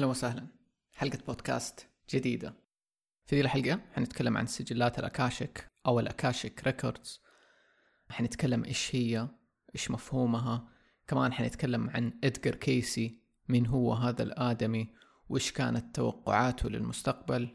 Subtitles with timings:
[0.00, 0.46] أهلا وسهلا.
[0.92, 2.54] حلقة بودكاست جديدة.
[3.26, 7.22] في ذي الحلقة حنتكلم عن سجلات الأكاشك أو الأكاشك ريكوردز
[8.10, 9.28] حنتكلم إيش هي
[9.74, 10.68] إيش مفهومها.
[11.06, 14.88] كمان حنتكلم عن إدغار كيسي مين هو هذا الآدمي
[15.28, 17.48] وإيش كانت توقعاته للمستقبل.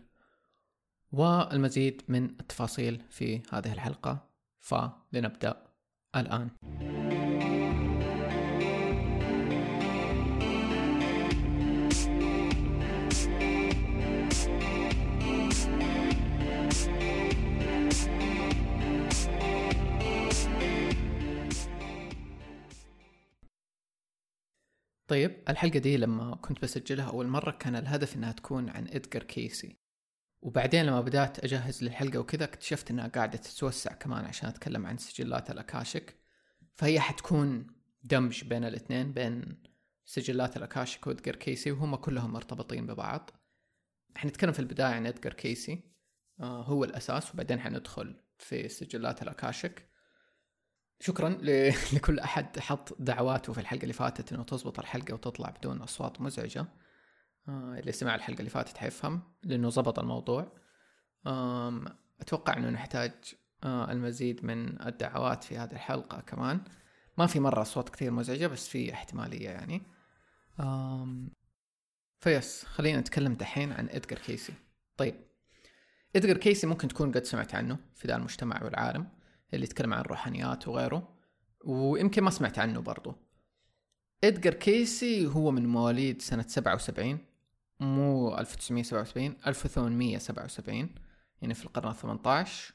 [1.11, 4.29] والمزيد من التفاصيل في هذه الحلقة.
[4.59, 5.67] فلنبدأ
[6.15, 6.49] الآن.
[25.15, 29.77] طيب الحلقة دي لما كنت بسجلها أول مرة كان الهدف إنها تكون عن إدغار كيسي.
[30.41, 35.51] وبعدين لما بدأت أجهز للحلقة وكذا اكتشفت إنها قاعدة تتوسع كمان عشان أتكلم عن سجلات
[35.51, 36.15] الأكاشك
[36.73, 37.67] فهي حتكون
[38.03, 39.63] دمج بين الاثنين بين
[40.05, 43.31] سجلات الأكاشك وإدغار كيسي وهم كلهم مرتبطين ببعض.
[44.15, 45.83] حنتكلم في البداية عن إدغار كيسي
[46.39, 49.89] آه هو الأساس وبعدين حندخل في سجلات الأكاشك
[50.99, 51.29] شكرا
[51.93, 56.65] لكل أحد حط دعواته في الحلقة اللي فاتت إنه تزبط الحلقة وتطلع بدون أصوات مزعجة.
[57.47, 60.51] آه اللي سمع الحلقة اللي فاتت حيفهم لأنه زبط الموضوع.
[62.21, 63.11] أتوقع إنه نحتاج
[63.63, 66.61] آه المزيد من الدعوات في هذه الحلقة كمان.
[67.17, 69.81] ما في مرة أصوات كثير مزعجة بس في احتمالية يعني.
[72.19, 74.53] فيس خلينا نتكلم دحين عن ادجار كيسي.
[74.97, 75.15] طيب
[76.15, 79.07] ادجار كيسي ممكن تكون قد سمعت عنه في ذا المجتمع والعالم.
[79.55, 81.15] اللي يتكلم عن الروحانيات وغيره
[81.65, 83.15] ويمكن ما سمعت عنه برضو.
[84.23, 87.17] إدغار كيسي هو من مواليد سنة سبعة وسبعين
[87.79, 90.89] مو 1977 1877
[91.41, 92.73] يعني في القرن الثمنتاش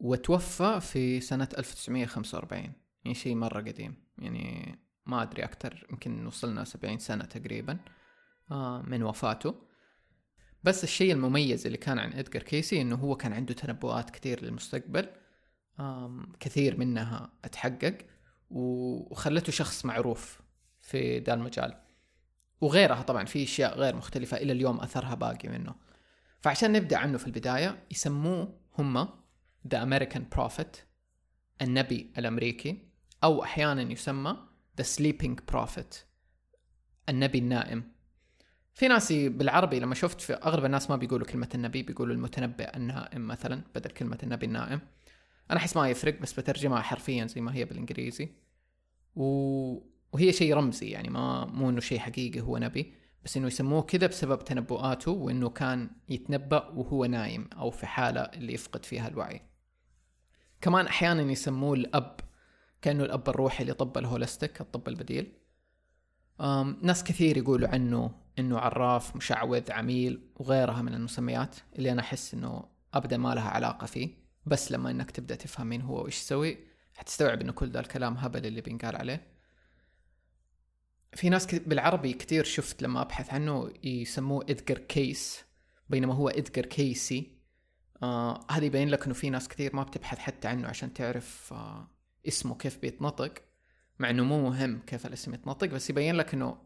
[0.00, 2.72] وتوفى في سنة 1945
[3.04, 3.94] يعني شيء مرة قديم.
[4.18, 7.78] يعني ما أدري أكتر يمكن وصلنا 70 سنة تقريبا
[8.50, 9.54] آه، من وفاته.
[10.64, 15.08] بس الشيء المميز اللي كان عن إدغار كيسي إنه هو كان عنده تنبؤات كثير للمستقبل.
[16.40, 17.98] كثير منها أتحقق
[18.50, 20.40] وخلته شخص معروف
[20.80, 21.74] في ذا المجال.
[22.60, 25.74] وغيرها طبعا في أشياء غير مختلفة إلى اليوم أثرها باقي منه.
[26.40, 29.08] فعشان نبدأ عنه في البداية يسموه هم
[29.68, 30.76] the American Prophet
[31.62, 32.88] النبي الأمريكي
[33.24, 34.36] أو أحيانا يسمى
[34.78, 35.94] the Sleeping Prophet
[37.08, 37.92] النبي النائم.
[38.74, 43.26] في ناس بالعربي لما شفت في أغلب الناس ما بيقولوا كلمة النبي بيقولوا المتنبئ النائم
[43.26, 44.80] مثلا بدل كلمة النبي النائم.
[45.50, 48.28] أنا أحس ما يفرق بس بترجمها حرفيا زي ما هي بالإنجليزي.
[49.16, 49.24] و...
[50.12, 52.94] وهي شيء رمزي يعني ما مو إنه شيء حقيقي هو نبي.
[53.24, 58.54] بس إنه يسموه كذا بسبب تنبؤاته وإنه كان يتنبأ وهو نايم أو في حالة اللي
[58.54, 59.42] يفقد فيها الوعي.
[60.60, 62.20] كمان أحيانا يسموه الأب
[62.82, 65.32] كأنه الأب الروحي لطب ال holistic الطب البديل.
[66.40, 72.34] أم ناس كثير يقولوا عنه إنه عراف مشعوذ عميل وغيرها من المسميات اللي أنا أحس
[72.34, 74.27] إنه ابدا ما لها علاقة فيه.
[74.48, 76.58] بس لما إنك تبدأ تفهم مين هو وايش يسوي
[76.94, 79.26] حتستوعب إنه كل ذا الكلام هبل اللي بينقال عليه.
[81.14, 85.44] في ناس بالعربي كثير شفت لما أبحث عنه يسموه ادجر كيس
[85.88, 87.38] بينما هو ادجر كيسي.
[88.02, 91.90] آه هذا يبين لك إنه في ناس كثير ما بتبحث حتى عنه عشان تعرف آه
[92.28, 93.34] اسمه كيف بيتنطق
[93.98, 96.58] مع إنه مو مهم كيف الاسم يتنطق بس يبين لك إنه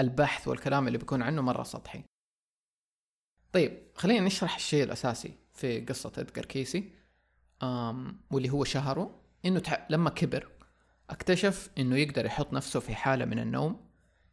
[0.00, 2.04] البحث والكلام اللي بيكون عنه مرة سطحي.
[3.52, 5.45] طيب خلينا نشرح الشيء الأساسي.
[5.56, 6.92] في قصة إدغار كيسي
[7.62, 9.86] أم واللي هو شهره إنه تح...
[9.90, 10.48] لما كبر
[11.10, 13.80] اكتشف إنه يقدر يحط نفسه في حالة من النوم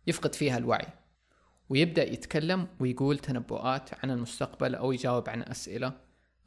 [0.08, 0.88] يفقد فيها الوعي
[1.70, 5.94] ويبدأ يتكلم ويقول تنبؤات عن المستقبل أو يجاوب عن أسئلة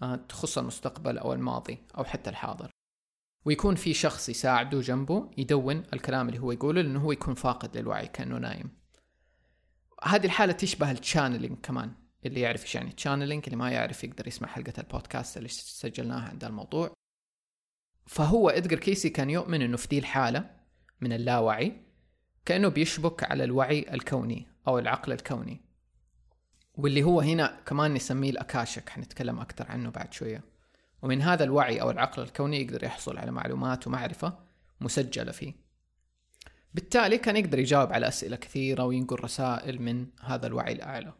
[0.02, 2.70] آه، تخص المستقبل أو الماضي أو حتى الحاضر.
[3.44, 8.06] ويكون في شخص يساعده جنبه يدون الكلام اللي هو يقوله لأنه هو يكون فاقد للوعي
[8.06, 8.70] كأنه نايم.
[10.04, 11.92] هذه الحالة تشبه ال channeling كمان.
[12.24, 16.44] اللي يعرف إيش يعني channeling اللي ما يعرف يقدر يسمع حلقة البودكاست اللي سجلناها عند
[16.44, 16.92] الموضوع.
[18.06, 20.50] فهو إدغار كيسي كان يؤمن إنه في دي الحالة
[21.00, 21.72] من اللاوعي
[22.44, 25.60] كأنه بيشبك على الوعي الكوني أو العقل الكوني.
[26.74, 30.44] واللي هو هنا كمان نسميه الأكاشك حنتكلم أكثر عنه بعد شوية.
[31.02, 34.38] ومن هذا الوعي أو العقل الكوني يقدر يحصل على معلومات ومعرفة
[34.80, 35.66] مسجلة فيه.
[36.74, 41.12] بالتالي كان يقدر يجاوب على أسئلة كثيرة وينقل رسائل من هذا الوعي الأعلى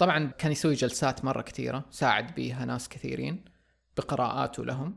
[0.00, 3.44] طبعا كان يسوي جلسات مرة كثيرة ساعد بيها ناس كثيرين
[3.96, 4.94] بقراءاته لهم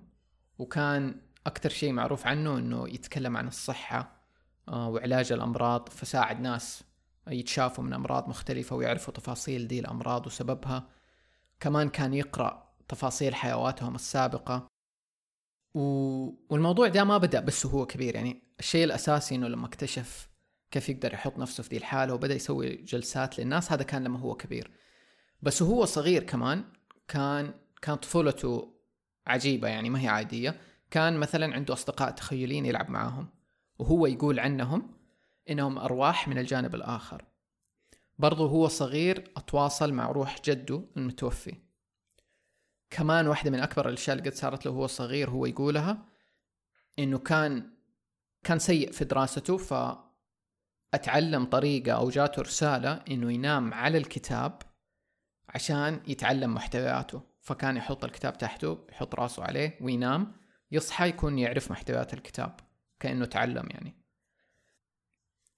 [0.58, 4.24] وكان أكثر شيء معروف عنه أنه يتكلم عن الصحة
[4.68, 6.84] آه، وعلاج الأمراض فساعد ناس
[7.28, 10.88] يتشافوا من أمراض مختلفة ويعرفوا تفاصيل دي الأمراض وسببها.
[11.60, 14.68] كمان كان يقرأ تفاصيل حيواتهم السابقة.
[15.74, 15.80] و...
[16.50, 20.30] والموضوع ده ما بدأ بس هو كبير يعني الشيء الأساسي أنه لما اكتشف
[20.72, 24.36] كيف يقدر يحط نفسه في ذي الحالة وبدأ يسوي جلسات للناس هذا كان لما هو
[24.36, 24.72] كبير.
[25.44, 26.64] بس وهو صغير كمان
[27.08, 28.74] كان كانت طفولته
[29.28, 30.62] عجيبة يعني ما هي عادية.
[30.92, 33.28] كان مثلا عنده أصدقاء تخيلين يلعب معاهم
[33.80, 34.94] وهو يقول عنهم
[35.50, 37.26] إنهم أرواح من الجانب الآخر.
[38.20, 41.56] برضو هو صغير أتواصل مع روح جده المتوفي.
[42.90, 46.06] كمان واحدة من أكبر الأشياء اللي قد صارت له وهو صغير هو يقولها
[47.00, 47.70] إنه كان
[48.44, 49.74] كان سيء في دراسته ف
[50.94, 54.62] أتعلم طريقة أو جاته رسالة إنه ينام على الكتاب
[55.54, 57.22] عشان يتعلم محتوياته.
[57.42, 60.36] فكان يحط الكتاب تحته يحط راسه عليه وينام.
[60.72, 62.60] يصحى يكون يعرف محتويات الكتاب
[63.00, 64.04] كأنه تعلم يعني.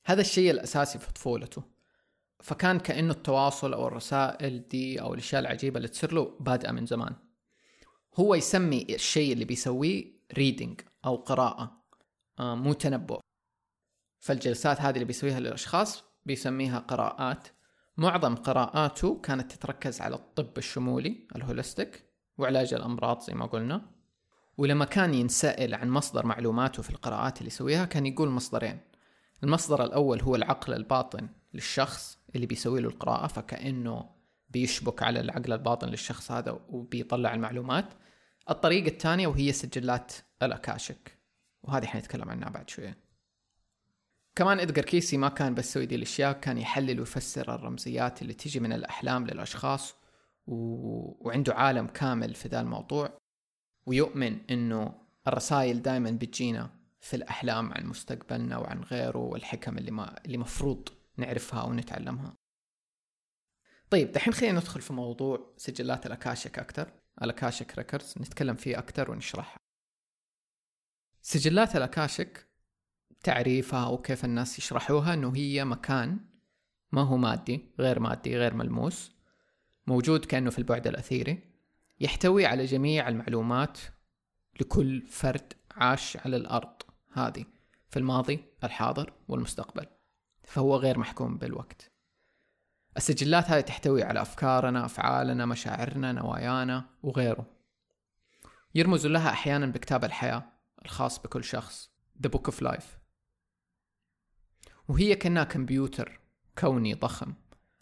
[0.05, 1.63] هذا الشيء الأساسي في طفولته.
[2.39, 7.15] فكان كأنه التواصل أو الرسائل دي أو الأشياء العجيبة اللي تصير له بادئة من زمان.
[8.15, 11.85] هو يسمي الشيء اللي بيسويه ريدنج أو قراءة
[12.39, 13.19] آه، مو تنبؤ.
[14.19, 17.47] فالجلسات هذه اللي بيسويها للأشخاص بيسميها قراءات.
[17.97, 22.03] معظم قراءاته كانت تتركز على الطب الشمولي الهولستيك
[22.37, 23.81] وعلاج الأمراض زي ما قلنا.
[24.57, 28.79] ولما كان ينسأل عن مصدر معلوماته في القراءات اللي يسويها كان يقول مصدرين.
[29.43, 34.09] المصدر الأول هو العقل الباطن للشخص اللي بيسوي له القراءة فكأنه
[34.49, 37.85] بيشبك على العقل الباطن للشخص هذا وبيطلع المعلومات.
[38.49, 40.13] الطريقة الثانية وهي سجلات
[40.43, 41.17] الأكاشك
[41.63, 43.04] وهذه حنتكلم عنها بعد شوية.
[44.35, 48.59] كمان إدغار كيسي ما كان بس يسوي دي الأشياء كان يحلل ويفسر الرمزيات اللي تيجي
[48.59, 49.95] من الأحلام للأشخاص
[50.47, 50.55] و...
[51.27, 53.17] وعنده عالم كامل في ذا الموضوع.
[53.85, 60.37] ويؤمن إنه الرسائل دائما بتجينا في الأحلام عن مستقبلنا وعن غيره والحكم اللي ما اللي
[60.37, 62.33] مفروض نعرفها أو نتعلمها.
[63.89, 66.91] طيب دحين خلينا ندخل في موضوع سجلات الأكاشك أكتر
[67.21, 68.13] الأكاشك ريكوردز.
[68.17, 69.57] نتكلم فيه أكتر ونشرحها.
[71.21, 72.44] سجلات الأكاشك
[73.25, 76.19] تعريفها وكيف الناس يشرحوها إنه هي مكان
[76.91, 79.11] ما هو مادي غير مادي غير ملموس
[79.87, 81.39] موجود كأنه في البعد الأثيري
[81.99, 83.77] يحتوي على جميع المعلومات
[84.61, 86.81] لكل فرد عاش على الأرض
[87.11, 87.45] هذه
[87.89, 89.85] في الماضي الحاضر والمستقبل
[90.43, 91.91] فهو غير محكوم بالوقت.
[92.97, 97.45] السجلات هذه تحتوي على أفكارنا أفعالنا مشاعرنا نوايانا وغيره.
[98.75, 100.43] يرمز لها أحيانا بكتاب الحياة
[100.85, 101.91] الخاص بكل شخص
[102.25, 103.04] The Book of Life.
[104.87, 106.19] وهي كأنها كمبيوتر
[106.57, 107.33] كوني ضخم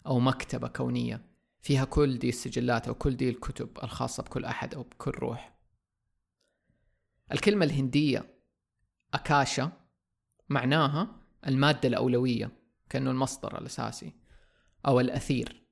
[0.06, 1.26] أو مكتبة كونية
[1.60, 5.54] فيها كل دي السجلات أو كل دي الكتب الخاصة بكل أحد أو بكل روح.
[7.32, 8.34] الكلمة الهندية
[9.14, 9.72] أكاشا
[10.48, 12.50] معناها المادة الأولوية
[12.90, 14.12] كأنه المصدر الأساسي
[14.86, 15.66] أو الأثير.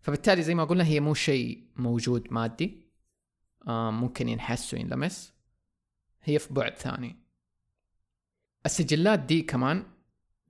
[0.00, 2.88] فبالتالي زي ما قلنا هي مو شيء موجود مادي
[3.68, 5.34] آه ممكن ينحس وينلمس.
[6.22, 7.27] هي في بعد ثاني.
[8.66, 9.84] السجلات دي كمان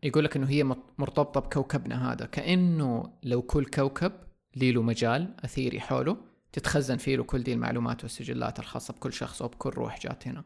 [0.02, 0.64] يقول لك إنه هي
[0.98, 2.26] مرتبطة بكوكبنا هذا.
[2.26, 4.12] كأنه لو كل كوكب
[4.56, 6.16] له مجال أثيري حوله
[6.52, 10.44] تتخزن فيه كل دي المعلومات والسجلات الخاصة بكل شخص أو بكل روح جات هنا.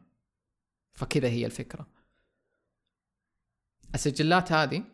[0.92, 1.86] فكذا هي الفكرة.
[3.94, 4.84] السجلات هذه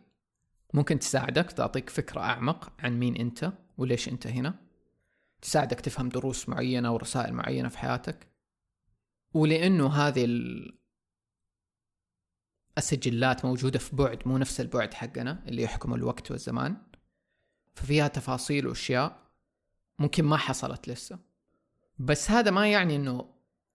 [0.73, 4.59] ممكن تساعدك تعطيك فكرة أعمق عن مين أنت وليش أنت هنا.
[5.41, 8.27] تساعدك تفهم دروس معينة ورسائل معينة في حياتك.
[9.33, 10.25] ولأنه هذه
[12.79, 16.77] السجلات موجودة في بعد مو نفس البعد حقنا اللي يحكم الوقت والزمان.
[17.75, 19.19] ففيها تفاصيل وأشياء
[19.99, 21.19] ممكن ما حصلت لسه.
[21.99, 23.29] بس هذا ما يعني إنه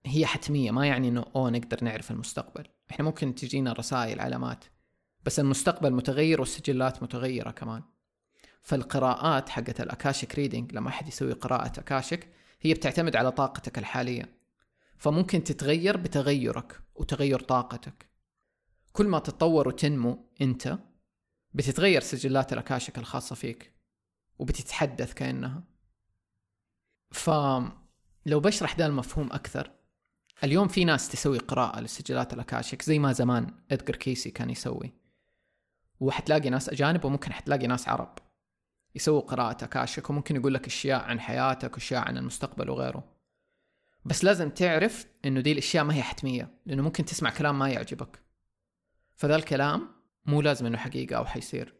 [0.05, 2.67] هي حتمية ما يعني إنه أوه نقدر نعرف المستقبل.
[2.91, 4.65] إحنا ممكن تجينا رسائل علامات
[5.25, 7.83] بس المستقبل متغير والسجلات متغيرة كمان.
[8.63, 12.27] فالقراءات حقت الأكاشك ريدنج لما أحد يسوي قراءة أكاشك
[12.61, 14.35] هي بتعتمد على طاقتك الحالية.
[14.97, 18.14] فممكن تتغير بتغيرك وتغير طاقتك.
[18.95, 20.79] كل ما تتطور وتنمو انت
[21.53, 23.71] بتتغير سجلات الأكاشك الخاصة فيك
[24.39, 25.63] وبتتحدث كأنها.
[27.11, 29.71] فلو بشرح ده المفهوم أكثر
[30.43, 34.93] اليوم في ناس تسوي قراءة لسجلات الأكاشك زي ما زمان إدغر كيسي كان يسوي.
[35.99, 38.17] وحتلاقي ناس أجانب وممكن حتلاقي ناس عرب
[38.95, 43.03] يسووا قراءة أكاشك وممكن يقول لك أشياء عن حياتك وأشياء عن المستقبل وغيره.
[44.05, 48.24] بس لازم تعرف إنه دي الأشياء ما هي حتمية لأنه ممكن تسمع كلام ما يعجبك.
[49.15, 49.87] فذا الكلام
[50.25, 51.75] مو لازم إنه حقيقة أو حيصير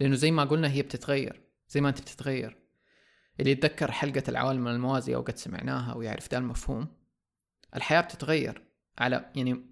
[0.00, 2.62] لأنه زي ما قلنا هي بتتغير زي ما أنت بتتغير.
[3.40, 6.88] اللي يتذكر حلقة العوالم الموازية وقد سمعناها ويعرف ذا المفهوم
[7.76, 8.64] الحياة بتتغير
[8.98, 9.66] على يعني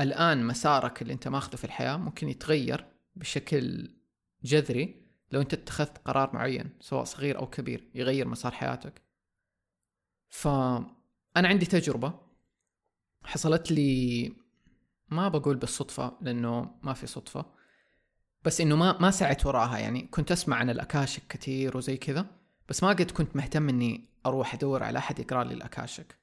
[0.00, 3.90] الآن مسارك اللي أنت ماخذه في الحياة ممكن يتغير بشكل
[4.44, 9.02] جذري لو أنت اتخذت قرار معين سواء صغير أو كبير يغير مسار حياتك.
[10.28, 10.88] فأنا
[11.48, 12.20] عندي تجربة
[13.24, 14.32] حصلت لي
[15.10, 17.46] ما بقول بالصدفة لأنه ما في صدفة
[18.44, 19.78] بس إنه ما ما سعت وراها.
[19.78, 22.26] يعني كنت أسمع عن الأكاشك كثير وزي كذا
[22.68, 26.18] بس ما قد كنت مهتم إني أروح أدور على أحد يقرأ لي الأكاشك.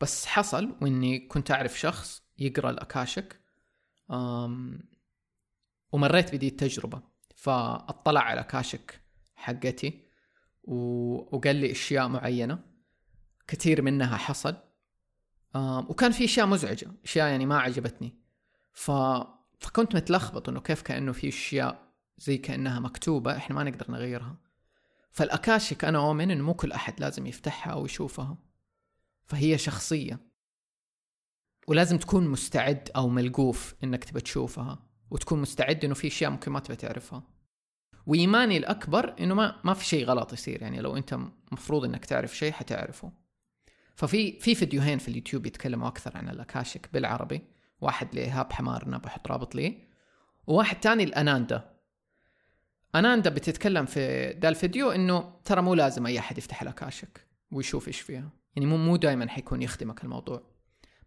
[0.00, 3.40] بس حصل وإني كنت أعرف شخص يقرأ الأكاشك
[4.10, 4.80] أم
[5.92, 7.02] ومريت بدي التجربة.
[7.36, 9.00] فأطلع على الأكاشك
[9.34, 10.04] حقتي.
[10.64, 12.58] وقال لي أشياء معينة
[13.48, 14.56] كثير منها حصل.
[15.56, 18.14] وكان في أشياء مزعجة أشياء يعني ما عجبتني.
[18.72, 18.90] ف...
[19.58, 24.36] فكنت متلخبط إنه كيف كأنه في أشياء زي كأنها مكتوبة إحنا ما نقدر نغيرها.
[25.10, 28.38] فالاكاشك أنا أؤمن إنه مو كل أحد لازم يفتحها أو يشوفها.
[29.24, 30.20] فهي شخصية.
[31.66, 34.78] ولازم تكون مستعد أو ملقوف إنك تبى تشوفها
[35.10, 37.22] وتكون مستعد إنه في أشياء ممكن ما تبى تعرفها.
[38.06, 41.18] وإيماني الأكبر إنه ما ما في شيء غلط يصير يعني لو أنت
[41.52, 43.12] مفروض إنك تعرف شيء حتعرفه.
[44.00, 47.42] ففي في فيديوهين في اليوتيوب يتكلموا أكثر عن الأكاشك بالعربي.
[47.80, 49.88] واحد لإيهاب حمارنا بحط رابط ليه
[50.46, 51.70] وواحد تاني الاناندا
[52.94, 58.00] أناندا بتتكلم في ذا الفيديو إنه ترى مو لازم أي أحد يفتح الأكاشك ويشوف إيش
[58.00, 58.30] فيها.
[58.56, 60.42] يعني مو مو دائما حيكون يخدمك الموضوع.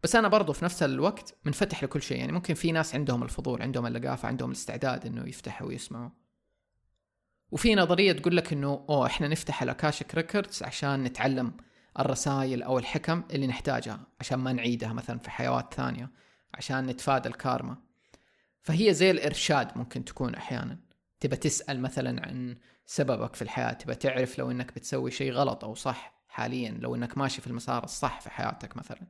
[0.04, 2.18] بس أنا برضو في نفس الوقت منفتح لكل شيء.
[2.18, 6.10] يعني ممكن في ناس عندهم الفضول عندهم اللقافة عندهم الاستعداد إنه يفتحوا ويسمعوا.
[7.52, 11.54] وفي نظرية تقول لك إنه أوه إحنا نفتح الأكاشك ريكوردز عشان نتعلم
[12.00, 16.10] الرسائل أو الحكم اللي نحتاجها عشان ما نعيدها مثلا في حيوات ثانية
[16.54, 17.78] عشان نتفادى الكارما.
[18.62, 20.80] فهي زي الإرشاد ممكن تكون أحيانا.
[21.20, 25.76] تبى تسأل مثلا عن سببك في الحياة تبى تعرف لو إنك بتسوي شيء غلط أو
[25.76, 29.08] صح حاليا لو إنك ماشي في المسار الصح في حياتك مثلا.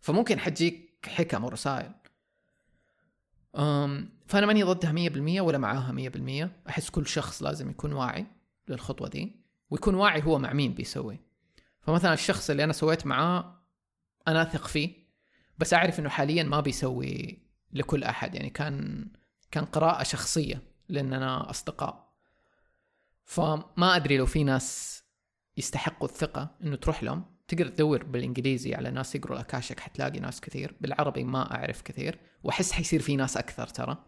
[0.00, 1.92] فممكن حتجيك حكم ورسائل.
[3.56, 6.52] أم فأنا ماني ضدها مية بالمية ولا معاها مية بالمية.
[6.68, 8.26] أحس كل شخص لازم يكون واعي
[8.68, 9.36] للخطوة دي
[9.70, 11.20] ويكون واعي هو مع مين بيسوي.
[11.80, 13.62] فمثلا الشخص اللي أنا سويت معاه
[14.28, 15.00] أنا أثق فيه
[15.58, 18.34] بس أعرف إنه حاليا ما بيسوي لكل أحد.
[18.34, 19.06] يعني كان
[19.50, 22.10] كان قراءة شخصية لاننا أصدقاء.
[23.24, 25.02] فما أدري لو في ناس
[25.56, 27.24] يستحقوا الثقة إنه تروح لهم.
[27.48, 30.76] تقدر تدور بالإنجليزي على ناس يقروا الاكاشك حتلاقي ناس كثير.
[30.80, 32.18] بالعربي ما أعرف كثير.
[32.42, 34.04] وأحس حيصير في ناس أكثر ترى.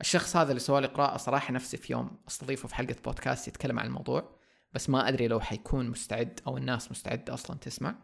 [0.00, 3.86] الشخص هذا اللي سوالي قراءة صراحة نفسي في يوم أستضيفه في حلقة بودكاست يتكلم عن
[3.86, 4.38] الموضوع.
[4.74, 7.94] بس ما أدري لو حيكون مستعد أو الناس مستعدة أصلا تسمع.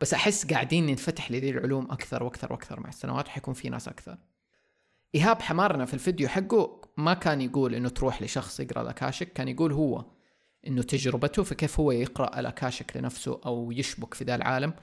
[0.00, 4.18] بس أحس قاعدين ننفتح لذي العلوم أكثر وأكثر وأكثر مع السنوات وحيكون في ناس أكثر.
[5.14, 9.72] إيهاب حمارنا في الفيديو حقه ما كان يقول إنه تروح لشخص يقرأ الاكاشك كان يقول
[9.72, 10.04] هو
[10.66, 14.74] إنه تجربته فكيف هو يقرأ الاكاشك لنفسه أو يشبك في ذا العالم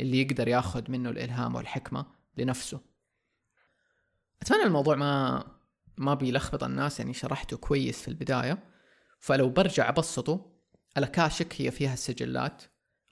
[0.00, 2.06] اللي يقدر ياخذ منه الإلهام والحكمة
[2.36, 2.80] لنفسه.
[4.42, 5.44] أتمنى الموضوع ما
[5.96, 8.58] ما بيلخبط الناس يعني شرحته كويس في البداية.
[9.20, 10.49] فلو برجع أبسطه
[10.98, 12.62] الاكاشك هي فيها السجلات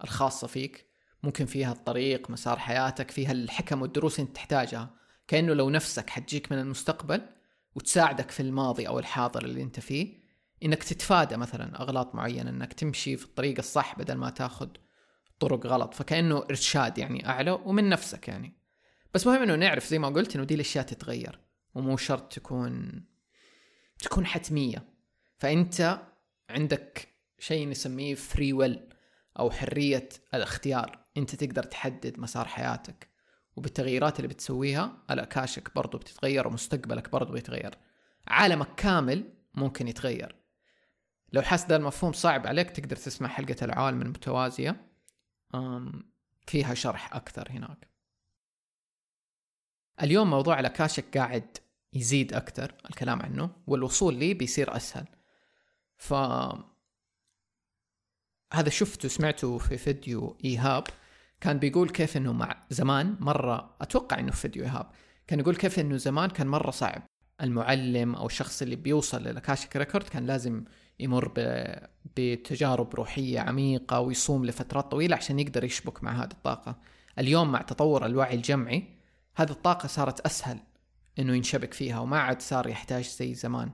[0.05, 0.89] الخاصة فيك
[1.23, 4.95] ممكن فيها الطريق مسار حياتك فيها الحكم والدروس اللي تحتاجها.
[5.29, 7.21] كأنه لو نفسك حتجيك من المستقبل
[7.75, 10.19] وتساعدك في الماضي أو الحاضر اللي أنت فيه
[10.63, 14.69] إنك تتفادى مثلا أغلاط معينة إنك تمشي في الطريق الصح بدل ما تاخذ
[15.41, 15.95] طرق غلط.
[15.95, 18.59] فكأنه إرشاد يعني أعلى ومن نفسك يعني.
[19.15, 21.41] بس مهم إنه نعرف زي ما قلت إنه دي الأشياء تتغير
[21.75, 23.05] ومو شرط تكون
[23.99, 24.85] تكون حتمية.
[25.39, 26.01] فأنت
[26.51, 28.89] عندك شيء نسميه فري ويل
[29.39, 31.05] أو حرية الاختيار.
[31.17, 33.09] أنت تقدر تحدد مسار حياتك
[33.57, 37.75] وبالتغييرات اللي بتسويها ألاكاشك برضو بتتغير ومستقبلك برضو بيتغير.
[38.29, 40.37] عالمك كامل ممكن يتغير.
[41.33, 44.87] لو حس ذا المفهوم صعب عليك تقدر تسمع حلقة العوالم المتوازية.
[46.47, 47.89] فيها شرح أكثر هناك.
[50.03, 51.59] اليوم موضوع ألأكاشك قاعد
[51.93, 55.07] يزيد أكثر الكلام عنه والوصول لي بيصير أسهل.
[55.97, 56.15] ف
[58.53, 60.85] هذا شفته سمعته في فيديو إيهاب
[61.41, 64.87] كان بيقول كيف إنه مع زمان مرة أتوقع إنه في فيديو إيهاب
[65.27, 67.03] كان يقول كيف إنه زمان كان مرة صعب.
[67.43, 70.65] المعلم أو الشخص اللي بيوصل للأكاشيك ريكورد كان لازم
[71.01, 71.33] يمر
[72.17, 76.77] بتجارب روحية عميقة ويصوم لفترات طويلة عشان يقدر يشبك مع هذه الطاقة.
[77.19, 78.85] اليوم مع تطور الوعي الجمعي
[79.37, 80.59] هذه الطاقة صارت أسهل
[81.19, 83.71] إنه ينشبك فيها وما عاد صار يحتاج زي زمان.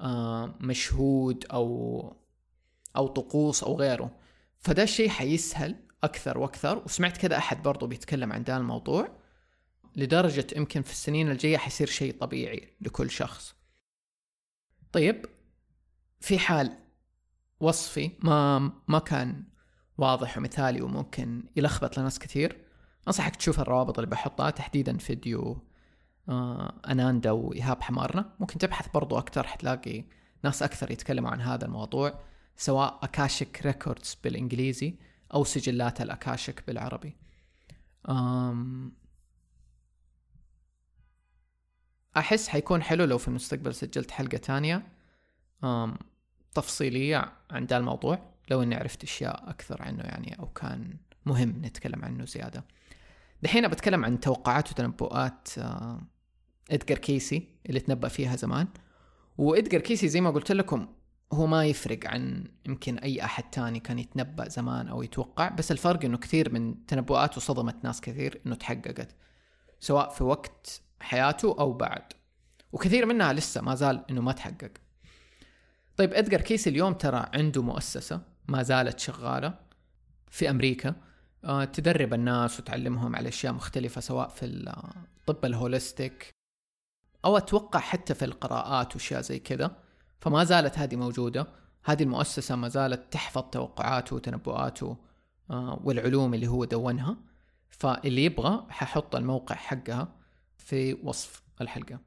[0.00, 2.16] آه مشهود أو
[2.98, 4.10] أو طقوس أو غيره.
[4.58, 6.82] فده الشيء حيسهل أكثر وأكثر.
[6.84, 9.08] وسمعت كذا أحد برضو بيتكلم عن ده الموضوع.
[9.96, 13.54] لدرجة يمكن في السنين الجاية حيصير شيء طبيعي لكل شخص.
[14.92, 15.26] طيب
[16.20, 16.78] في حال
[17.60, 19.44] وصفي ما ما كان
[19.98, 22.64] واضح ومثالي وممكن يلخبط لناس كثير
[23.06, 24.50] أنصحك تشوف الروابط اللي بحطها.
[24.50, 25.64] تحديدا فيديو
[26.28, 28.36] آه أناندا وإيهاب حمارنا.
[28.40, 30.04] ممكن تبحث برضو أكثر حتلاقي
[30.44, 32.20] ناس أكثر يتكلموا عن هذا الموضوع.
[32.60, 34.94] سواء اكاشك ريكوردز بالإنجليزي
[35.34, 37.16] أو سجلات الاكاشك بالعربي.
[38.08, 38.92] أم
[42.16, 44.86] أحس حيكون حلو لو في المستقبل سجلت حلقة تانية.
[45.64, 45.98] آم
[46.54, 50.96] تفصيلية عن ذا الموضوع لو إني عرفت أشياء أكثر عنه يعني أو كان
[51.26, 52.64] مهم نتكلم عنه زيادة.
[53.42, 55.48] دحين بتكلم عن توقعات وتنبؤات
[56.70, 58.68] ادجار كيسي اللي تنبأ فيها زمان.
[59.38, 60.88] وادجار كيسي زي ما قلت لكم
[61.32, 66.04] هو ما يفرق عن يمكن أي أحد تاني كان يتنبأ زمان أو يتوقع بس الفرق
[66.04, 69.14] إنه كثير من تنبؤاته صدمت ناس كثير إنه تحققت
[69.80, 72.02] سواء في وقت حياته أو بعد.
[72.72, 74.70] وكثير منها لسه ما زال إنه ما تحقق.
[75.96, 79.54] طيب ادجار كيسي اليوم ترى عنده مؤسسة ما زالت شغالة
[80.30, 80.94] في أمريكا.
[81.44, 86.30] آه، تدرب الناس وتعلمهم على أشياء مختلفة سواء في الطب الهوليستيك
[87.24, 89.87] أو أتوقع حتى في القراءات وأشياء زي كذا.
[90.20, 91.46] فما زالت هذه موجودة.
[91.84, 94.96] هذه المؤسسة ما زالت تحفظ توقعاته وتنبؤاته
[95.50, 97.16] آه، والعلوم اللي هو دونها.
[97.68, 100.16] فاللي يبغى ححط الموقع حقها
[100.56, 101.98] في وصف الحلقة.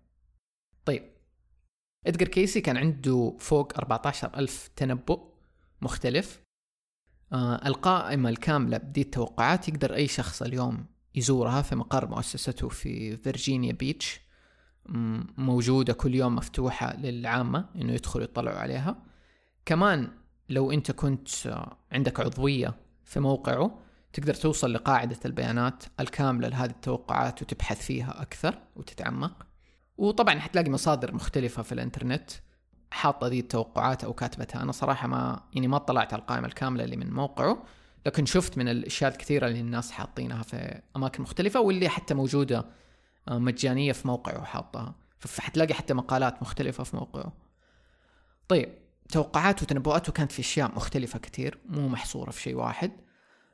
[0.85, 1.11] طيب.
[2.07, 5.33] إدغار كيسي كان عنده فوق 14 ألف تنبؤ
[5.81, 6.41] مختلف.
[7.33, 13.73] آه القائمة الكاملة بدي التوقعات يقدر أي شخص اليوم يزورها في مقر مؤسسته في فيرجينيا
[13.73, 14.30] بيتش.
[15.37, 18.95] موجودة كل يوم مفتوحة للعامة إنه يدخلوا يطلعوا عليها.
[19.65, 20.11] كمان
[20.49, 21.29] لو أنت كنت
[21.91, 23.79] عندك عضوية في موقعه
[24.13, 29.45] تقدر توصل لقاعدة البيانات الكاملة لهذه التوقعات وتبحث فيها أكثر وتتعمق.
[29.97, 32.31] وطبعا حتلاقي مصادر مختلفة في الإنترنت
[32.91, 34.61] حاطة ذي التوقعات أو كاتبتها.
[34.61, 37.63] أنا صراحة ما يعني ما اطلعت على القائمة الكاملة اللي من موقعه
[38.05, 42.65] لكن شفت من الأشياء الكثيرة اللي الناس حاطينها في أماكن مختلفة واللي حتى موجودة
[43.27, 44.95] آه، مجانية في موقعه حاطها.
[45.19, 47.33] فحتلاقي حتى مقالات مختلفة في موقعه.
[48.47, 48.69] طيب
[49.09, 52.91] توقعاته وتنبؤاته كانت في أشياء مختلفة كثير مو محصورة في شيء واحد.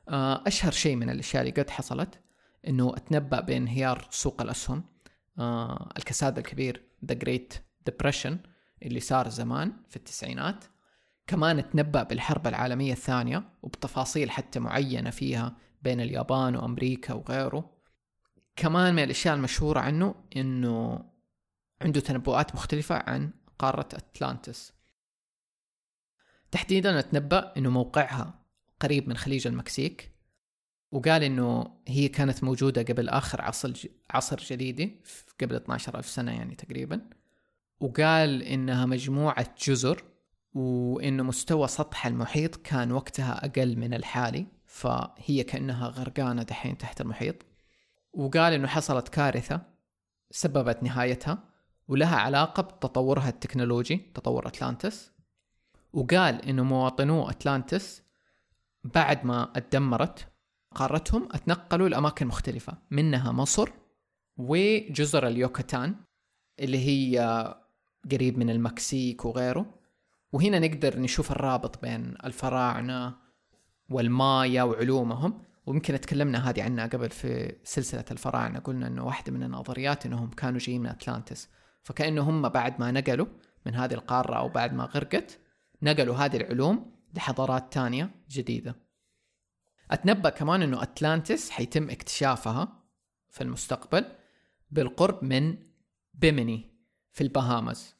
[0.08, 2.20] آه، أشهر شيء من الأشياء اللي قد حصلت
[2.68, 4.84] إنه أتنبأ بانهيار سوق الأسهم.
[5.38, 7.56] آه، الكساد الكبير The Great
[7.90, 8.32] Depression
[8.82, 10.64] اللي صار زمان في التسعينات.
[11.26, 17.77] كمان تنبأ بالحرب العالمية الثانية وبتفاصيل حتى معينة فيها بين اليابان وأمريكا وغيره.
[18.58, 21.04] كمان من الأشياء المشهورة عنه إنه
[21.82, 24.72] عنده تنبؤات مختلفة عن قارة أتلانتس.
[26.50, 28.44] تحديدا أتنبأ إنه موقعها
[28.80, 30.12] قريب من خليج المكسيك
[30.92, 33.72] وقال إنه هي كانت موجودة قبل آخر عصر
[34.10, 35.02] عصر جليدي
[35.40, 37.10] قبل 12 ألف سنة يعني تقريبا.
[37.80, 40.04] وقال إنها مجموعة جزر
[40.54, 47.47] وإنه مستوى سطح المحيط كان وقتها أقل من الحالي فهي كأنها غرقانة دحين تحت المحيط.
[48.18, 49.60] وقال إنه حصلت كارثة
[50.30, 51.38] سببت نهايتها
[51.88, 55.12] ولها علاقة بتطورها التكنولوجي تطور أتلانتس.
[55.92, 58.02] وقال إنه مواطنو أتلانتس
[58.84, 60.28] بعد ما اتدمرت
[60.74, 63.70] قارتهم أتنقلوا لأماكن مختلفة منها مصر
[64.36, 65.96] وجزر اليوكاتان
[66.60, 67.18] اللي هي
[68.12, 69.74] قريب من المكسيك وغيره.
[70.32, 73.16] وهنا نقدر نشوف الرابط بين الفراعنة
[73.90, 75.47] والمايا وعلومهم.
[75.68, 78.58] ويمكن تكلمنا هذه عنها قبل في سلسلة الفراعنة.
[78.58, 81.48] قلنا إنه واحدة من النظريات إنهم كانوا جايين من أتلانتس.
[81.82, 83.26] فكأنه هم بعد ما نقلوا
[83.66, 85.38] من هذه القارة أو بعد ما غرقت
[85.82, 88.76] نقلوا هذه العلوم لحضارات تانية جديدة.
[89.90, 92.82] أتنبأ كمان إنه أتلانتس حيتم اكتشافها
[93.30, 94.04] في المستقبل
[94.70, 95.56] بالقرب من
[96.14, 96.70] بيميني
[97.12, 97.94] في البهامز.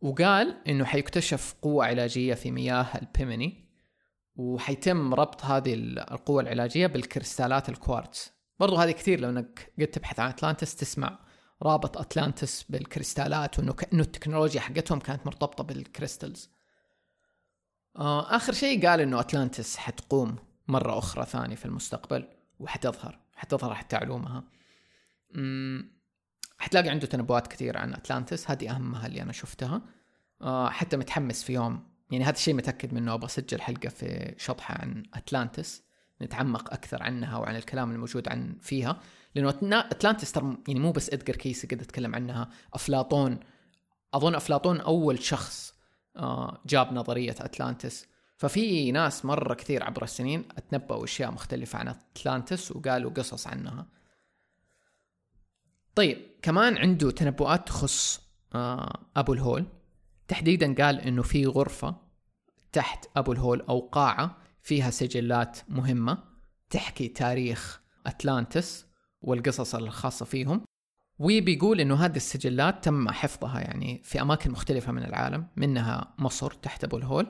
[0.00, 3.61] وقال إنه حيكتشف قوة علاجية في مياه البيميني
[4.36, 8.32] وحيتم ربط هذه القوة العلاجية بالكريستالات الكوارتز.
[8.60, 11.18] برضو هذه كثير لو انك قد تبحث عن أتلانتس تسمع
[11.62, 16.50] رابط أتلانتس بالكريستالات وإنه كانه التكنولوجيا حقتهم كانت مرتبطة بال crystals
[17.96, 20.36] آه آخر شيء قال إنه أتلانتس حتقوم
[20.68, 24.44] مرة أخرى ثانية في المستقبل وحتظهر حتظهر حتى علومها.
[26.58, 28.50] حتلاقي عنده تنبؤات كثيرة عن أتلانتس.
[28.50, 29.82] هذه أهمها اللي أنا شفتها.
[30.42, 33.14] آه حتى متحمس في يوم يعني هذا الشيء متأكد منه.
[33.14, 35.82] أبغى أسجل حلقة في شطحه عن أتلانتس
[36.22, 39.00] نتعمق أكثر عنها وعن الكلام الموجود عن فيها.
[39.34, 42.50] لأنه أتلانتس ترى يعني مو بس ادجر كيسي قد أتكلم عنها.
[42.74, 43.40] أفلاطون
[44.14, 45.74] أظن أفلاطون أول شخص
[46.16, 48.06] آه، جاب نظرية أتلانتس.
[48.36, 53.86] ففي ناس مرة كثير عبر السنين أتنبأوا أشياء مختلفة عن أتلانتس وقالوا قصص عنها.
[55.94, 58.20] طيب كمان عنده تنبؤات تخص
[58.54, 59.66] آه، أبو الهول.
[60.28, 61.96] تحديدا قال إنه في غرفة
[62.72, 66.18] تحت أبو الهول أو قاعة فيها سجلات مهمة
[66.70, 68.86] تحكي تاريخ أتلانتس
[69.20, 70.64] والقصص الخاصة فيهم.
[71.18, 76.84] وبيقول إنه هذه السجلات تم حفظها يعني في أماكن مختلفة من العالم منها مصر تحت
[76.84, 77.26] أبو الهول.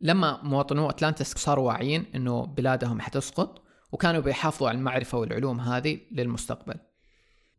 [0.00, 6.74] لما مواطنو أتلانتس صاروا واعيين إنه بلادهم حتسقط وكانوا بيحافظوا على المعرفة والعلوم هذه للمستقبل.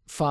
[0.05, 0.23] ف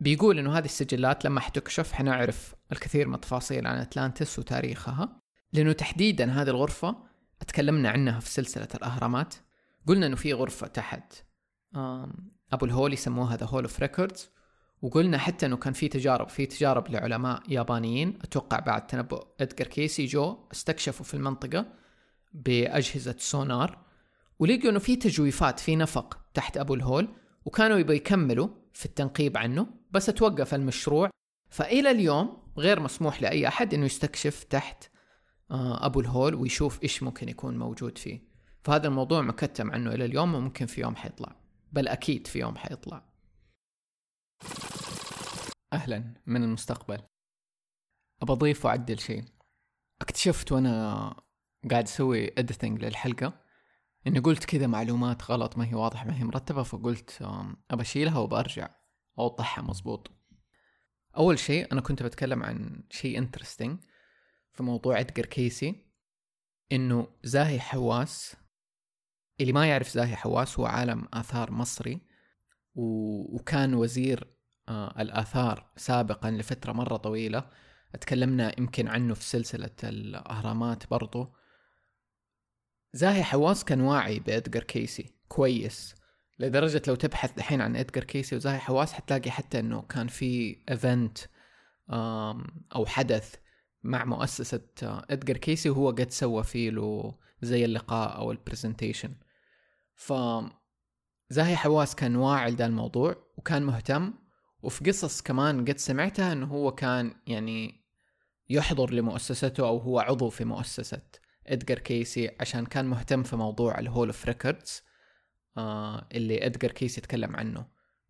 [0.00, 5.21] بيقول إنه هذه السجلات لما حتكشف حنعرف الكثير من التفاصيل عن أتلانتس وتاريخها.
[5.52, 6.96] لأنه تحديدا هذه الغرفة
[7.46, 9.34] تكلمنا عنها في سلسلة الأهرامات.
[9.86, 11.14] قلنا إنه في غرفة تحت
[12.52, 14.30] أبو الهول يسموها the Hall of Records
[14.82, 18.18] وقلنا حتى إنه كان في تجارب في تجارب لعلماء يابانيين.
[18.22, 21.66] أتوقع بعد تنبؤ ادجر كيسي جو استكشفوا في المنطقة
[22.32, 23.78] بأجهزة سونار.
[24.38, 27.08] ولقوا إنه في تجويفات في نفق تحت أبو الهول
[27.44, 29.66] وكانوا يبغوا يكملوا في التنقيب عنه.
[29.90, 31.10] بس توقف المشروع.
[31.50, 34.91] فإلى اليوم غير مسموح لأي أحد إنه يستكشف تحت
[35.52, 38.20] آه، أبو الهول ويشوف إيش ممكن يكون موجود فيه.
[38.64, 41.36] فهذا الموضوع مكتم عنه إلى اليوم وممكن في يوم حيطلع.
[41.72, 43.04] بل أكيد في يوم حيطلع.
[45.72, 46.98] أهلا من المستقبل.
[48.22, 49.24] أبى أضيف وأعدل شيء.
[50.02, 51.14] اكتشفت وأنا
[51.70, 53.40] قاعد أسوي إديتنج للحلقة
[54.06, 57.22] إني قلت كذا معلومات غلط ما هي واضحة ما هي مرتبة فقلت
[57.70, 58.68] أبى أشيلها وبرجع
[59.18, 60.10] أوضحها مظبوط.
[61.16, 63.78] أول شيء أنا كنت بتكلم عن شيء انترستنج
[64.52, 65.74] في موضوع إدجر كيسي
[66.72, 68.36] إنه زاهي حواس
[69.40, 72.00] اللي ما يعرف زاهي حواس هو عالم آثار مصري
[72.74, 72.84] و...
[73.36, 74.26] وكان وزير
[74.68, 77.50] آه الآثار سابقا لفترة مرة طويلة
[78.00, 81.34] تكلمنا يمكن عنه في سلسلة الأهرامات برضو.
[82.92, 85.94] زاهي حواس كان واعي بإدجر كيسي كويس
[86.38, 91.18] لدرجة لو تبحث الحين عن إدجر كيسي وزاهي حواس حتلاقي حتى إنه كان في event
[92.74, 93.34] أو حدث
[93.84, 99.14] مع مؤسسة إدجر كيسي وهو قد سوى فيه له زي اللقاء أو ال presentation
[99.94, 100.12] ف
[101.30, 104.14] زاهي حواس كان واعي لذا الموضوع وكان مهتم
[104.62, 107.82] وفي قصص كمان قد سمعتها إنه هو كان يعني
[108.48, 111.02] يحضر لمؤسسته أو هو عضو في مؤسسة
[111.46, 114.82] ادجر كيسي عشان كان مهتم في موضوع ال Hall of Records
[115.58, 117.66] اللي ادجر كيسي يتكلم عنه.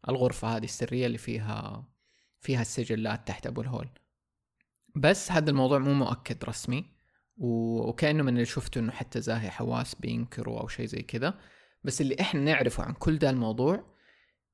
[0.08, 1.86] الغرفة هذه السرية اللي فيها
[2.40, 3.88] فيها السجلات تحت أبو الهول.
[4.96, 6.84] بس هذا الموضوع مو مؤكد رسمي
[7.36, 11.38] وكأنه من اللي شفته إنه حتى زاهي حواس بينكروا أو شيء زي كذا.
[11.84, 13.84] بس اللي إحنا نعرفه عن كل ده الموضوع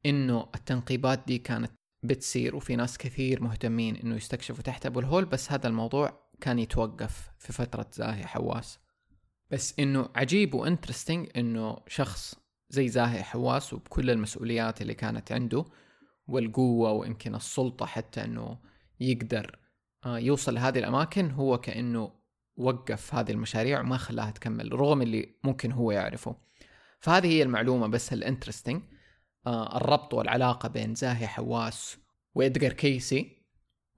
[0.07, 1.73] إنه التنقيبات دي كانت
[2.03, 7.31] بتصير وفي ناس كثير مهتمين إنه يستكشفوا تحت أبو الهول بس هذا الموضوع كان يتوقف
[7.39, 8.79] في فترة زاهي حواس.
[9.51, 12.35] بس إنه عجيب و interesting إنه شخص
[12.71, 15.65] زي زاهي حواس وبكل المسؤوليات اللي كانت عنده
[16.29, 18.59] والقوة ويمكن السلطة حتى إنه
[19.01, 19.59] يقدر
[20.07, 22.13] يوصل لهذه الأماكن هو كأنه
[22.57, 26.37] وقف هذه المشاريع وما خلاها تكمل رغم اللي ممكن هو يعرفه.
[27.01, 28.83] فهذه هي المعلومة بس ال interesting.
[29.47, 31.99] آه الربط والعلاقة بين زاهي حواس
[32.35, 33.39] وإدغار كيسي.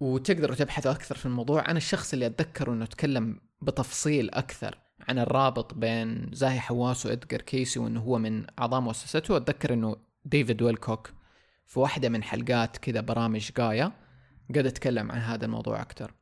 [0.01, 1.69] وتقدروا تبحثوا أكثر في الموضوع.
[1.69, 7.79] أنا الشخص اللي أتذكر أنه تكلم بتفصيل أكثر عن الرابط بين زاهي حواس وإدغار كيسي
[7.79, 9.37] وأنه هو من أعضاء مؤسسته.
[9.37, 11.13] أتذكر أنه ديفيد ويلكوك
[11.67, 13.93] في واحدة من حلقات كذا برامج قايا
[14.51, 16.15] قد أتكلم عن هذا الموضوع أكثر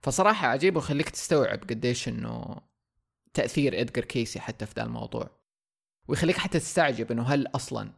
[0.00, 2.56] فصراحة عجيب وخليك تستوعب قديش أنه
[3.34, 5.30] تأثير إدغار كيسي حتى في ذا الموضوع.
[6.08, 7.90] ويخليك حتى تستعجب أنه هل أصلا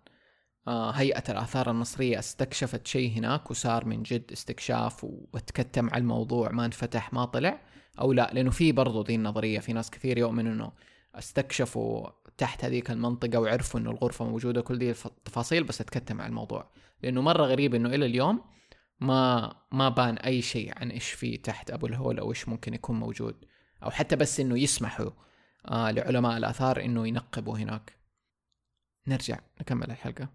[0.68, 6.64] آه، هيئة الآثار المصرية استكشفت شيء هناك وصار من جد استكشاف وتكتم على الموضوع ما
[6.64, 7.60] انفتح ما طلع
[8.00, 10.72] أو لا؟ لأنه في برضو دي النظرية في ناس كثير يؤمنوا أنه
[11.14, 16.70] استكشفوا تحت هذيك المنطقة وعرفوا أنه الغرفة موجودة كل دي التفاصيل بس تكتم على الموضوع.
[17.02, 18.40] لأنه مرة غريب أنه إلى اليوم
[19.00, 23.00] ما ما بان أي شيء عن إيش في تحت أبو الهول أو إيش ممكن يكون
[23.00, 23.44] موجود.
[23.82, 25.10] أو حتى بس أنه يسمحوا
[25.68, 27.98] آه لعلماء الآثار أنه ينقبوا هناك.
[29.06, 30.28] نرجع نكمل الحلقة.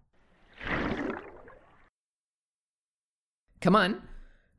[3.62, 4.00] كمان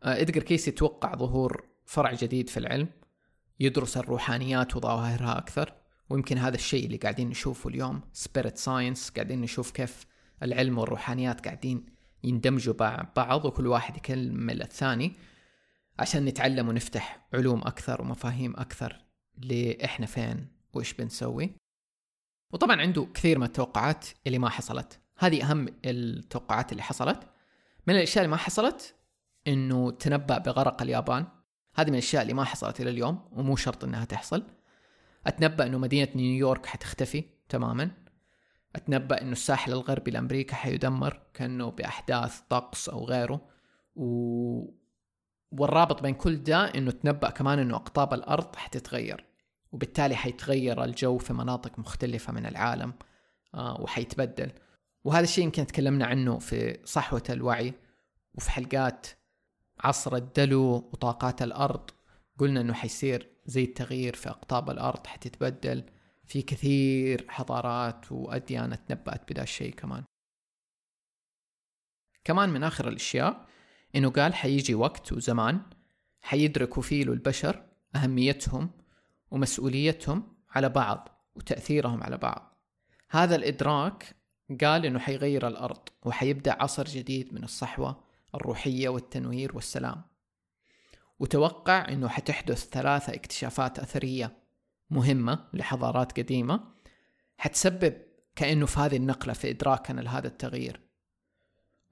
[0.03, 2.89] آه، إدغر كيسي توقع ظهور فرع جديد في العلم.
[3.61, 5.75] يدرس الروحانيات وظواهرها أكثر.
[6.11, 10.07] ويمكن هذا الشيء اللي قاعدين نشوفه اليوم spirit science قاعدين نشوف كيف
[10.43, 11.94] العلم والروحانيات قاعدين
[12.25, 12.75] يندمجوا
[13.17, 15.13] بعض وكل واحد يكمل الثاني
[15.99, 19.05] عشان نتعلم ونفتح علوم أكثر ومفاهيم أكثر
[19.39, 21.51] لإحنا فين وإيش بنسوي.
[22.53, 25.01] وطبعا عنده كثير من التوقعات اللي ما حصلت.
[25.19, 27.29] هذه أهم التوقعات اللي حصلت.
[27.87, 28.95] من الأشياء اللي ما حصلت
[29.47, 31.27] إنه تنبأ بغرق اليابان.
[31.75, 34.43] هذه من الأشياء اللي ما حصلت إلى اليوم ومو شرط إنها تحصل.
[35.27, 37.91] أتنبأ إنه مدينة نيويورك حتختفي تماما.
[38.77, 43.41] أتنبأ إنه الساحل الغربي لأمريكا حيدمر كأنه بأحداث طقس أو غيره.
[43.97, 44.05] و...
[45.53, 49.25] والرابط بين كل ده إنه تنبأ كمان إنه أقطاب الأرض حتتغير
[49.73, 52.93] وبالتالي حيتغير الجو في مناطق مختلفة من العالم
[53.55, 54.53] آه وحيتبدل.
[55.05, 57.75] وهذا الشيء يمكن تكلمنا عنه في صحوة الوعي
[58.35, 59.07] وفي حلقات
[59.81, 61.91] عصر الدلو وطاقات الأرض.
[62.39, 65.85] قلنا أنه حيصير زي التغيير في أقطاب الأرض حتتبدل.
[66.27, 70.05] في كثير حضارات وأديان تنبأت بدا الشيء كمان.
[72.25, 73.47] كمان من آخر الأشياء
[73.97, 75.63] إنه قال حيجي وقت وزمان
[76.23, 78.71] حيدركوا فيه البشر أهميتهم
[79.31, 82.61] ومسؤوليتهم على بعض وتأثيرهم على بعض.
[83.11, 84.17] هذا الإدراك
[84.61, 90.03] قال إنه حيغير الأرض وحيبدأ عصر جديد من الصحوة الروحية والتنوير والسلام.
[91.19, 94.44] وتوقع إنه حتحدث ثلاثة اكتشافات أثرية
[94.91, 96.75] مهمة لحضارات قديمة
[97.39, 97.95] حتسبب
[98.37, 100.81] كأنه في هذه النقلة في إدراكنا لهذا التغيير.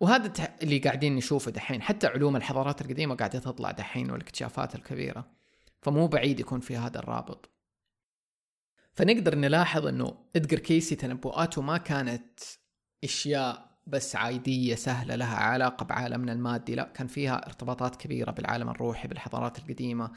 [0.00, 5.30] وهذا اللي قاعدين نشوفه دحين حتى علوم الحضارات القديمة قاعدة تطلع دحين والاكتشافات الكبيرة
[5.82, 7.50] فمو بعيد يكون في هذا الرابط.
[8.94, 12.40] فنقدر نلاحظ إنه ادجر كيسي تنبؤاته ما كانت
[13.04, 19.08] أشياء بس عادية سهلة لها علاقة بعالمنا المادي لا كان فيها ارتباطات كبيرة بالعالم الروحي
[19.08, 20.10] بالحضارات القديمة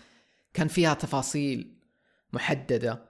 [0.53, 1.75] كان فيها تفاصيل
[2.35, 3.05] محددة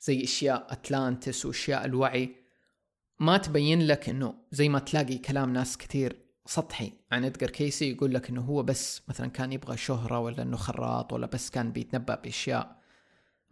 [0.00, 2.36] زي أشياء أتلانتس وأشياء الوعي.
[3.20, 6.16] ما تبين لك إنه زي ما تلاقي كلام ناس كثير
[6.46, 6.92] سطحي.
[7.12, 11.12] عن ادجر كيسي يقول لك إنه هو بس مثلا كان يبغى شهرة ولا إنه خراط
[11.12, 12.80] ولا بس كان بيتنبأ بأشياء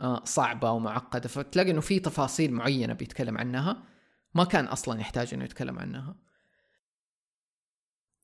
[0.00, 1.28] آه، صعبة ومعقدة.
[1.28, 3.82] فتلاقي إنه في تفاصيل معينة بيتكلم عنها
[4.34, 6.16] ما كان أصلا يحتاج إنه يتكلم عنها.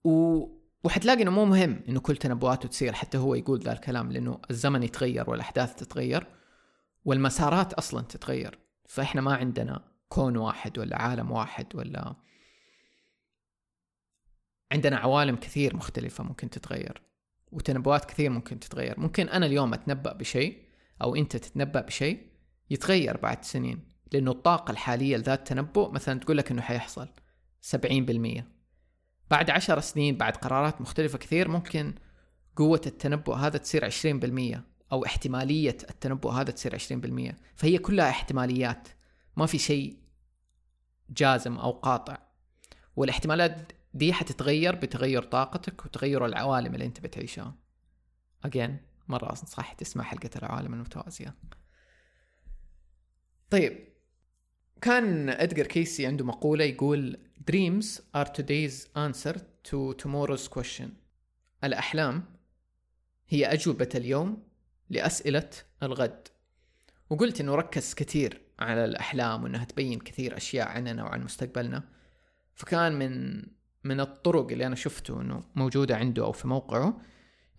[0.05, 0.45] و...
[0.85, 4.83] وحتلاقي إنه مو مهم إنه كل تنبؤاته تصير حتى هو يقول ذا الكلام لأنه الزمن
[4.83, 6.27] يتغير والأحداث تتغير.
[7.05, 12.15] والمسارات أصلا تتغير فإحنا ما عندنا كون واحد ولا عالم واحد ولا
[14.73, 17.03] عندنا عوالم كثير مختلفة ممكن تتغير
[17.53, 19.01] وتنبؤات كثير ممكن تتغير.
[19.01, 20.65] ممكن أنا اليوم أتنبأ بشيء
[21.03, 22.27] أو أنت تتنبأ بشيء
[22.71, 27.09] يتغير بعد سنين لأنه الطاقة الحالية لذات التنبؤ مثلا تقول لك أنه حيحصل
[27.61, 28.49] سبعين بالمية.
[29.31, 31.95] بعد عشر سنين بعد قرارات مختلفة كثير ممكن
[32.57, 34.65] قوة التنبؤ هذا تصير عشرين بالمية.
[34.93, 37.37] أو احتمالية التنبؤ هذا تصير عشرين بالمية.
[37.55, 38.89] فهي كلها احتماليات.
[39.37, 39.99] ما في شيء
[41.11, 42.19] جازم أو قاطع.
[42.97, 47.55] والاحتمالات دي حتتغير بتغير طاقتك وتغير العوالم اللي أنت بتعيشها.
[48.47, 48.71] Again
[49.09, 51.35] مرة أنصح تسمع حلقة العوالم المتوازية.
[53.51, 53.89] طيب
[54.81, 57.19] كان إدغار كيسي عنده مقولة يقول
[57.51, 59.37] Dreams are today's answer
[59.69, 60.89] to tomorrow's question.
[61.65, 62.25] الأحلام
[63.29, 64.43] هي أجوبة اليوم
[64.95, 65.51] لأسئلة
[65.83, 66.29] الغد.
[67.11, 71.83] وقلت إنه ركز كثير على الأحلام وإنها تبين كثير أشياء عننا وعن مستقبلنا.
[72.55, 73.43] فكان من
[73.85, 77.01] من الطرق اللي أنا شفته إنه موجودة عنده أو في موقعه.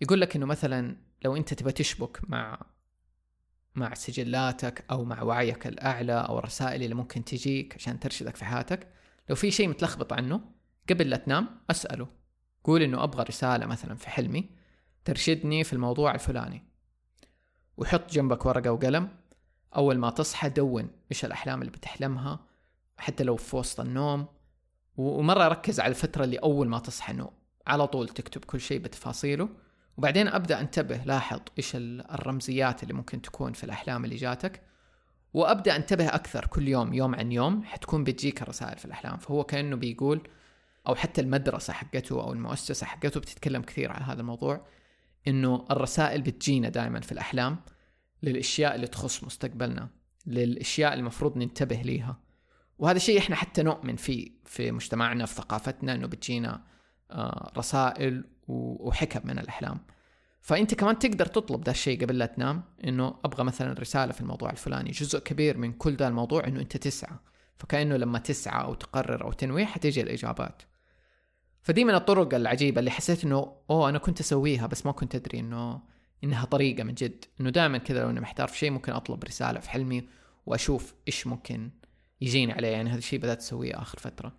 [0.00, 2.60] يقول لك إنه مثلا لو أنت تبى تشبك مع
[3.74, 8.88] مع سجلاتك أو مع وعيك الأعلى أو الرسائل اللي ممكن تجيك عشان ترشدك في حياتك
[9.28, 10.40] لو في شيء متلخبط عنه
[10.90, 12.08] قبل لا تنام أسأله.
[12.64, 14.50] قول إنه أبغى رسالة مثلا في حلمي
[15.04, 16.62] ترشدني في الموضوع الفلاني.
[17.76, 19.08] وحط جنبك ورقة وقلم.
[19.76, 22.40] أول ما تصحى دون إيش الأحلام اللي بتحلمها
[22.98, 24.26] حتى لو في وسط النوم.
[24.96, 27.30] ومرة ركز على الفترة اللي أول ما تصحى انه
[27.66, 29.48] على طول تكتب كل شيء بتفاصيله.
[29.96, 34.62] وبعدين أبدأ أنتبه لاحظ إيش الرمزيات اللي ممكن تكون في الأحلام اللي جاتك.
[35.34, 39.16] وأبدأ أنتبه أكثر كل يوم يوم عن يوم حتكون بتجيك الرسائل في الأحلام.
[39.16, 40.28] فهو كأنه بيقول
[40.88, 44.66] أو حتى المدرسة حقته أو المؤسسة حقته بتتكلم كثير على هذا الموضوع.
[45.28, 47.56] إنه الرسائل بتجينا دائما في الأحلام
[48.22, 49.88] للأشياء اللي تخص مستقبلنا
[50.26, 52.20] للأشياء اللي المفروض ننتبه ليها.
[52.78, 56.64] وهذا شيء إحنا حتى نؤمن فيه في مجتمعنا في ثقافتنا إنه بتجينا
[57.10, 59.80] آه، رسائل وحكم من الأحلام.
[60.40, 64.50] فأنت كمان تقدر تطلب ذا الشيء قبل لا تنام إنه أبغى مثلا رسالة في الموضوع
[64.50, 64.90] الفلاني.
[64.90, 67.16] جزء كبير من كل ذا الموضوع إنه أنت تسعى.
[67.58, 70.62] فكأنه لما تسعى أو تقرر أو تنوي حتيجي الإجابات.
[71.66, 75.40] فدي من الطرق العجيبة اللي حسيت إنه أوه أنا كنت أسويها بس ما كنت أدري
[75.40, 75.80] إنه
[76.24, 77.24] إنها طريقة من جد.
[77.40, 80.08] إنه دائما كذا لو إني محتار في شيء ممكن أطلب رسالة في حلمي
[80.46, 81.70] وأشوف إيش ممكن
[82.20, 82.68] يجيني عليه.
[82.68, 84.32] يعني هذا الشيء بدأت أسويه آخر فترة.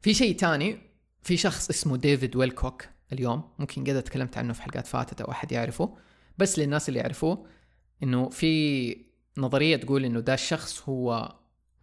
[0.00, 0.78] في شيء تاني
[1.22, 3.42] في شخص اسمه ديفيد ويلكوك اليوم.
[3.58, 5.96] ممكن قد تكلمت عنه في حلقات فاتت أو أحد يعرفه.
[6.38, 7.46] بس للناس اللي يعرفوه
[8.02, 8.96] إنه في
[9.38, 11.34] نظرية تقول إنه ده الشخص هو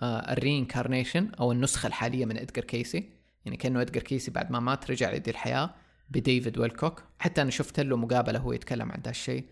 [0.01, 3.16] آه ال reincarnation أو النسخة الحالية من إدجار كيسي.
[3.47, 5.73] يعني كأنه إدجار كيسي بعد ما مات رجع لدي الحياة
[6.09, 7.03] بديفيد ويلكوك.
[7.19, 9.45] حتى أنا شفت له مقابلة هو يتكلم عن ده الشيء.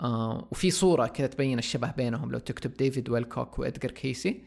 [0.00, 4.44] آه وفي صورة كذا تبين الشبه بينهم لو تكتب ديفيد ويلكوك وإدجار كيسي.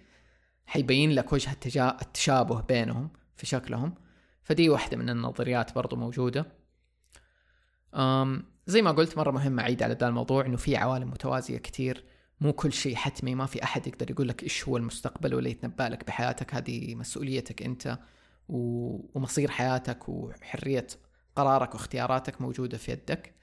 [0.66, 3.96] حيبين لك وجه التشابه بينهم في شكلهم.
[4.44, 6.46] فدي واحدة من النظريات برضو موجودة.
[7.96, 12.04] أم زي ما قلت مرة مهم أعيد على ذا الموضوع إنه في عوالم متوازية كتير.
[12.42, 15.84] مو كل شيء حتمي ما في أحد يقدر يقول لك إيش هو المستقبل ولا يتنبأ
[15.84, 16.56] لك بحياتك.
[16.56, 18.00] هذه مسؤوليتك أنت.
[18.50, 20.88] ومصير حياتك وحرية
[21.36, 23.34] قرارك واختياراتك موجودة في يدك.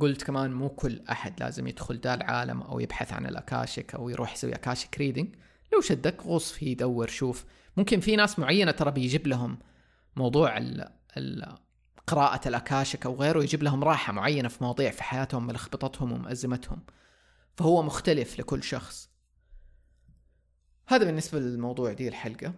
[0.00, 4.08] قلت كمان مو كل أحد لازم يدخل ذا العالم أو يبحث عن ال Akashic أو
[4.08, 5.34] يروح يسوي Akashic reading
[5.72, 7.44] لو شدك غص فيه دور شوف.
[7.76, 9.58] ممكن في ناس معينة ترى بيجيب لهم
[10.16, 11.54] موضوع ال ال
[12.06, 16.82] قراءة ال Akashic أو غيره يجيب لهم راحة معينة في مواضيع في حياتهم ملخبطتهم ومأزمتهم.
[17.56, 19.09] فهو مختلف لكل شخص.
[20.90, 22.54] هذا بالنسبة للموضوع دي الحلقة.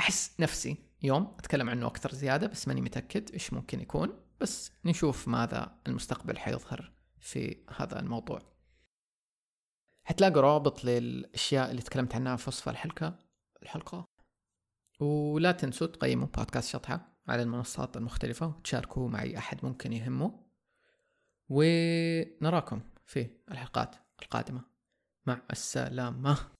[0.00, 4.20] أحس نفسي يوم أتكلم عنه أكثر زيادة بس ماني متأكد إيش ممكن يكون.
[4.40, 8.42] بس نشوف ماذا المستقبل حيظهر في هذا الموضوع.
[10.04, 13.18] حتلاقوا روابط للأشياء اللي تكلمت عنها في وصف الحلقة؟
[13.62, 14.04] الحلقة.
[15.00, 20.46] ولا تنسوا تقيموا بودكاست شطحة على المنصات المختلفة وتشاركوه مع أي أحد ممكن يهمه.
[21.48, 24.64] ونراكم في الحلقات القادمة.
[25.26, 26.57] مع السلامة.